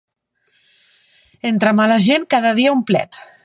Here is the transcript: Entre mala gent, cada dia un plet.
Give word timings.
Entre 1.51 1.77
mala 1.81 1.99
gent, 2.07 2.27
cada 2.35 2.57
dia 2.61 2.77
un 2.81 2.85
plet. 2.93 3.25